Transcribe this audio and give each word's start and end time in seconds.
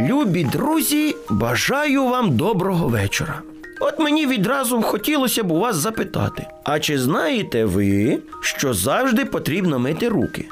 Любі 0.00 0.44
друзі, 0.44 1.16
бажаю 1.30 2.04
вам 2.04 2.36
доброго 2.36 2.88
вечора. 2.88 3.42
От 3.80 3.98
мені 3.98 4.26
відразу 4.26 4.82
хотілося 4.82 5.44
б 5.44 5.52
у 5.52 5.58
вас 5.58 5.76
запитати: 5.76 6.46
а 6.64 6.80
чи 6.80 6.98
знаєте 6.98 7.64
ви, 7.64 8.18
що 8.40 8.74
завжди 8.74 9.24
потрібно 9.24 9.78
мити 9.78 10.08
руки? 10.08 10.44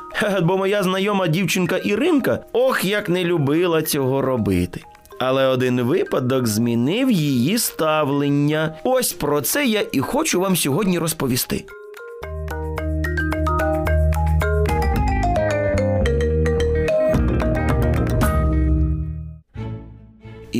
Бо 0.43 0.57
моя 0.57 0.83
знайома 0.83 1.29
дівчинка 1.29 1.77
Іринка 1.77 2.39
ох 2.53 2.85
як 2.85 3.09
не 3.09 3.25
любила 3.25 3.83
цього 3.83 4.23
робити. 4.23 4.81
Але 5.19 5.47
один 5.47 5.83
випадок 5.83 6.47
змінив 6.47 7.11
її 7.11 7.59
ставлення. 7.59 8.75
Ось 8.85 9.13
про 9.13 9.41
це 9.41 9.67
я 9.67 9.83
і 9.93 10.01
хочу 10.01 10.41
вам 10.41 10.57
сьогодні 10.57 10.99
розповісти. 10.99 11.65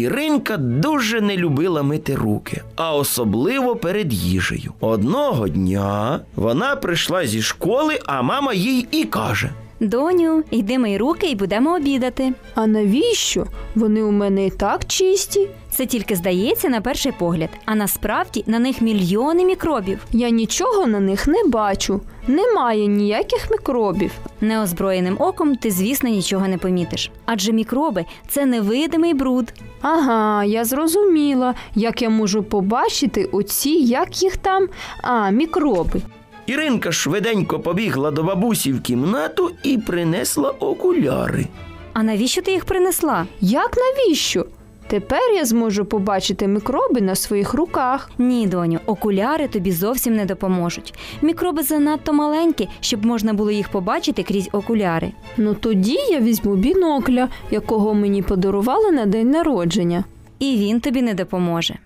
Іринка 0.01 0.57
дуже 0.57 1.21
не 1.21 1.37
любила 1.37 1.83
мити 1.83 2.15
руки, 2.15 2.63
а 2.77 2.95
особливо 2.97 3.77
перед 3.77 4.13
їжею. 4.13 4.73
Одного 4.81 5.49
дня 5.49 6.21
вона 6.37 6.77
прийшла 6.77 7.27
зі 7.27 7.43
школи, 7.43 7.99
а 8.07 8.23
мама 8.23 8.53
їй 8.53 8.87
і 8.91 9.05
каже: 9.05 9.51
Доню, 9.81 10.45
йди 10.51 10.79
мий 10.79 10.99
руки 10.99 11.31
і 11.31 11.35
будемо 11.35 11.75
обідати. 11.77 12.33
А 12.55 12.67
навіщо? 12.67 13.47
Вони 13.75 14.03
у 14.03 14.11
мене 14.11 14.47
і 14.47 14.51
так 14.51 14.87
чисті. 14.87 15.49
Це 15.71 15.87
тільки 15.87 16.17
здається 16.17 16.69
на 16.69 16.81
перший 16.81 17.13
погляд, 17.13 17.51
а 17.65 17.75
насправді 17.75 18.45
на 18.47 18.59
них 18.59 18.81
мільйони 18.81 19.45
мікробів. 19.45 19.99
Я 20.13 20.31
нічого 20.31 20.87
на 20.87 21.01
них 21.01 21.27
не 21.27 21.45
бачу. 21.45 22.01
Немає 22.31 22.87
ніяких 22.87 23.51
мікробів. 23.51 24.13
Неозброєним 24.41 25.17
оком 25.19 25.57
ти, 25.57 25.71
звісно, 25.71 26.09
нічого 26.09 26.49
не 26.49 26.59
помітиш. 26.59 27.11
Адже 27.27 27.53
мікроби 27.53 28.05
це 28.29 28.47
невидимий 28.47 29.15
бруд. 29.15 29.53
Ага, 29.83 30.45
я 30.45 30.65
зрозуміла, 30.65 31.55
як 31.75 32.03
я 32.03 32.11
можу 32.11 32.43
побачити 32.43 33.25
оці, 33.25 33.71
як 33.71 34.23
їх 34.23 34.37
там, 34.37 34.69
а, 35.03 35.31
мікроби. 35.31 36.01
Іринка 36.47 36.93
швиденько 36.93 37.61
побігла 37.61 38.11
до 38.11 38.23
бабусі 38.23 38.73
в 38.73 38.83
кімнату 38.83 39.51
і 39.63 39.79
принесла 39.79 40.51
окуляри. 40.51 41.47
А 41.93 42.03
навіщо 42.03 42.43
ти 42.43 42.51
їх 42.53 42.65
принесла? 42.65 43.27
Як 43.41 43.77
навіщо? 43.77 44.47
Тепер 44.91 45.33
я 45.35 45.45
зможу 45.45 45.85
побачити 45.85 46.47
мікроби 46.47 47.01
на 47.01 47.15
своїх 47.15 47.55
руках. 47.55 48.11
Ні, 48.19 48.47
доню, 48.47 48.79
окуляри 48.87 49.49
тобі 49.49 49.73
зовсім 49.73 50.17
не 50.17 50.25
допоможуть. 50.25 50.95
Мікроби 51.23 51.63
занадто 51.63 52.13
маленькі, 52.13 52.69
щоб 52.81 53.07
можна 53.07 53.33
було 53.33 53.51
їх 53.51 53.69
побачити 53.69 54.23
крізь 54.23 54.49
окуляри. 54.53 55.13
Ну 55.37 55.55
тоді 55.55 55.99
я 56.11 56.21
візьму 56.21 56.57
бінокля, 56.57 57.29
якого 57.51 57.95
мені 57.95 58.23
подарували 58.23 58.91
на 58.91 59.07
день 59.07 59.31
народження. 59.31 60.05
І 60.39 60.57
він 60.57 60.81
тобі 60.81 61.03
не 61.03 61.15
допоможе. 61.15 61.79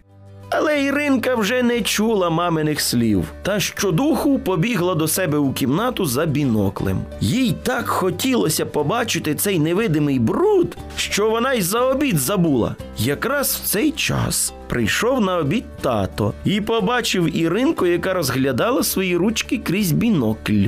Але 0.56 0.82
Іринка 0.82 1.34
вже 1.34 1.62
не 1.62 1.80
чула 1.80 2.30
маминих 2.30 2.80
слів 2.80 3.24
та 3.42 3.60
щодуху 3.60 4.38
побігла 4.38 4.94
до 4.94 5.08
себе 5.08 5.38
у 5.38 5.52
кімнату 5.52 6.06
за 6.06 6.26
біноклем. 6.26 6.98
Їй 7.20 7.54
так 7.62 7.88
хотілося 7.88 8.66
побачити 8.66 9.34
цей 9.34 9.58
невидимий 9.58 10.18
бруд, 10.18 10.76
що 10.96 11.30
вона 11.30 11.52
й 11.52 11.62
за 11.62 11.80
обід 11.80 12.18
забула. 12.18 12.76
Якраз 12.98 13.54
в 13.54 13.66
цей 13.66 13.90
час 13.90 14.52
прийшов 14.68 15.20
на 15.20 15.38
обід 15.38 15.64
тато 15.80 16.32
і 16.44 16.60
побачив 16.60 17.36
Іринку, 17.36 17.86
яка 17.86 18.14
розглядала 18.14 18.82
свої 18.82 19.16
ручки 19.16 19.58
крізь 19.58 19.92
бінокль. 19.92 20.64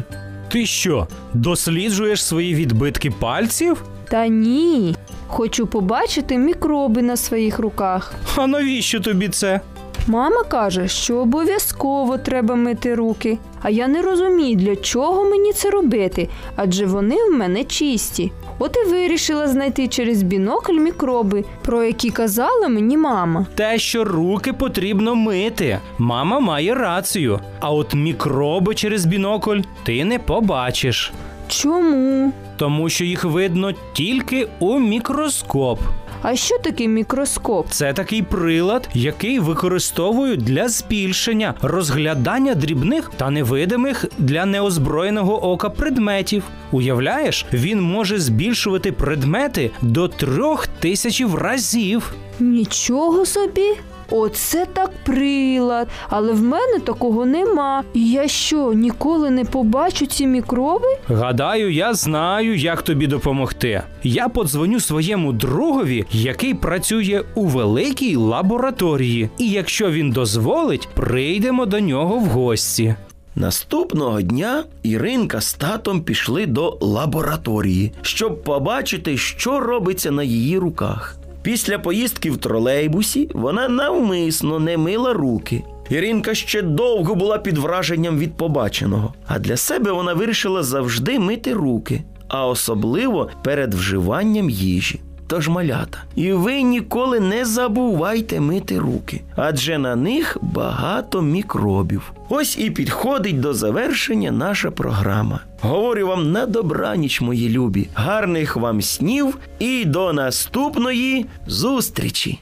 Ти 0.49 0.67
що, 0.67 1.07
досліджуєш 1.35 2.25
свої 2.25 2.55
відбитки 2.55 3.11
пальців? 3.11 3.85
Та 4.09 4.27
ні. 4.27 4.95
Хочу 5.27 5.67
побачити 5.67 6.39
мікроби 6.39 7.03
на 7.03 7.17
своїх 7.17 7.59
руках. 7.59 8.15
А 8.37 8.47
навіщо 8.47 9.01
тобі 9.01 9.29
це? 9.29 9.61
Мама 10.09 10.43
каже, 10.45 10.89
що 10.89 11.17
обов'язково 11.17 12.19
треба 12.19 12.55
мити 12.55 12.95
руки. 12.95 13.39
А 13.63 13.71
я 13.71 13.89
не 13.89 14.03
розумію, 14.03 14.57
для 14.57 14.77
чого 14.77 15.25
мені 15.25 15.53
це 15.53 15.71
робити, 15.71 16.29
адже 16.57 16.87
вони 16.87 17.17
в 17.31 17.35
мене 17.35 17.65
чисті. 17.65 18.33
От 18.59 18.77
і 18.77 18.91
вирішила 18.91 19.49
знайти 19.49 19.89
через 19.89 20.23
бінокль 20.23 20.73
мікроби, 20.73 21.45
про 21.63 21.83
які 21.85 22.11
казала 22.11 22.69
мені 22.69 22.97
мама. 22.97 23.47
Те, 23.55 23.79
що 23.79 24.05
руки 24.05 24.53
потрібно 24.53 25.15
мити. 25.15 25.79
Мама 25.99 26.41
має 26.41 26.75
рацію. 26.75 27.41
А 27.61 27.71
от 27.71 27.95
мікроби 27.95 28.75
через 28.75 29.05
бінокль 29.05 29.61
ти 29.85 30.05
не 30.05 30.19
побачиш. 30.19 31.13
Чому? 31.49 32.33
Тому 32.57 32.89
що 32.89 33.05
їх 33.05 33.25
видно 33.25 33.73
тільки 33.93 34.49
у 34.59 34.79
мікроскоп. 34.79 35.81
А 36.29 36.37
що 36.37 36.59
таке 36.59 36.89
мікроскоп? 36.89 37.67
Це 37.71 37.93
такий 37.93 38.23
прилад, 38.23 38.89
який 38.95 39.39
використовують 39.39 40.43
для 40.43 40.69
збільшення, 40.69 41.55
розглядання 41.63 42.55
дрібних 42.55 43.11
та 43.17 43.31
невидимих 43.31 44.05
для 44.19 44.47
неозброєного 44.47 45.53
ока 45.53 45.71
предметів. 45.71 46.45
Уявляєш, 46.73 47.47
він 47.53 47.81
може 47.81 48.19
збільшувати 48.19 48.93
предмети 48.93 49.71
до 49.83 50.09
трьох 50.09 50.67
тисяч 50.67 51.23
разів. 51.35 52.15
Нічого 52.41 53.27
собі. 53.27 53.75
Оце 54.11 54.67
так 54.67 54.91
прилад, 55.05 55.89
але 56.09 56.33
в 56.33 56.43
мене 56.43 56.79
такого 56.79 57.27
нема. 57.27 57.85
І 57.95 58.11
я 58.11 58.29
що, 58.29 58.73
ніколи 58.73 59.31
не 59.31 59.45
побачу 59.45 60.07
ці 60.07 60.27
мікроби? 60.27 60.89
Гадаю, 61.09 61.73
я 61.73 61.95
знаю, 61.95 62.57
як 62.57 62.83
тобі 62.83 63.07
допомогти. 63.07 63.83
Я 64.03 64.29
подзвоню 64.29 64.81
своєму 64.81 65.33
другові, 65.33 66.05
який 66.13 66.55
працює 66.55 67.23
у 67.35 67.45
великій 67.45 68.17
лабораторії, 68.17 69.31
і 69.39 69.51
якщо 69.51 69.91
він 69.91 70.11
дозволить, 70.11 70.89
прийдемо 70.95 71.67
до 71.67 71.81
нього 71.81 72.19
в 72.19 72.25
гості. 72.25 72.95
Наступного 73.39 74.23
дня 74.23 74.65
Іринка 74.83 75.41
з 75.41 75.55
татом 75.55 76.01
пішли 76.01 76.47
до 76.47 76.79
лабораторії, 76.81 77.93
щоб 78.03 78.45
побачити, 78.45 79.17
що 79.17 79.61
робиться 79.61 80.11
на 80.11 80.23
її 80.23 80.59
руках. 80.59 81.17
Після 81.47 81.79
поїздки 81.79 82.31
в 82.31 82.37
тролейбусі 82.37 83.31
вона 83.35 83.69
навмисно 83.69 84.59
не 84.59 84.77
мила 84.77 85.13
руки. 85.13 85.63
Іринка 85.91 86.35
ще 86.35 86.63
довго 86.63 87.15
була 87.15 87.39
під 87.39 87.59
враженням 87.59 88.19
від 88.19 88.37
побаченого, 88.37 89.15
а 89.27 89.39
для 89.39 89.57
себе 89.57 89.93
вона 89.93 90.15
вирішила 90.15 90.63
завжди 90.63 91.19
мити 91.19 91.53
руки, 91.53 92.03
а 92.29 92.47
особливо 92.47 93.31
перед 93.45 93.75
вживанням 93.75 94.51
їжі. 94.51 95.01
Тож 95.29 95.49
малята, 95.49 95.99
і 96.17 96.33
ви 96.33 96.63
ніколи 96.63 97.21
не 97.21 97.45
забувайте 97.45 98.41
мити 98.41 98.79
руки, 98.79 99.23
адже 99.37 99.79
на 99.79 99.97
них 99.97 100.39
багато 100.43 101.23
мікробів. 101.23 102.13
Ось 102.29 102.59
і 102.59 102.71
підходить 102.71 103.41
до 103.41 103.55
завершення 103.55 104.31
наша 104.31 104.71
програма. 104.71 105.41
Говорю 105.61 106.07
вам 106.07 106.33
на 106.33 106.47
добраніч, 106.47 107.21
мої 107.21 107.49
любі, 107.49 107.89
гарних 107.95 108.57
вам 108.57 108.83
снів 108.83 109.39
і 109.59 109.85
до 109.85 110.13
наступної 110.13 111.27
зустрічі! 111.47 112.39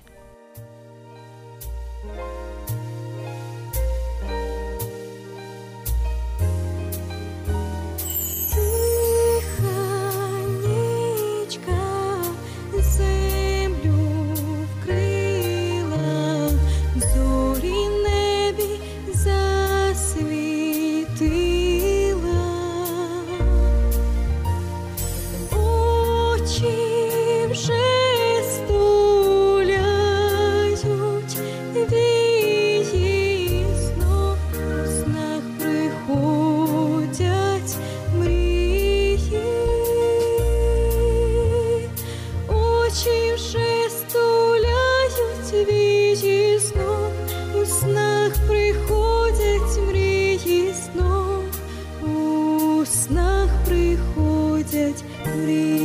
beauty. 55.34 55.83